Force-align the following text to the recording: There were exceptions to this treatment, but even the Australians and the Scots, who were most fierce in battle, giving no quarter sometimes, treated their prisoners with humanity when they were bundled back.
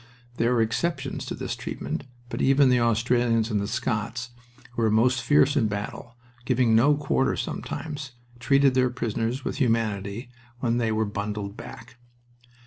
There 0.37 0.55
were 0.55 0.63
exceptions 0.63 1.27
to 1.27 1.35
this 1.35 1.55
treatment, 1.55 2.05
but 2.29 2.41
even 2.41 2.69
the 2.69 2.79
Australians 2.79 3.51
and 3.51 3.61
the 3.61 3.67
Scots, 3.67 4.31
who 4.71 4.81
were 4.81 4.89
most 4.89 5.21
fierce 5.21 5.55
in 5.55 5.67
battle, 5.67 6.15
giving 6.43 6.73
no 6.75 6.95
quarter 6.95 7.35
sometimes, 7.35 8.13
treated 8.39 8.73
their 8.73 8.89
prisoners 8.89 9.45
with 9.45 9.57
humanity 9.57 10.31
when 10.59 10.77
they 10.79 10.91
were 10.91 11.05
bundled 11.05 11.55
back. 11.55 11.97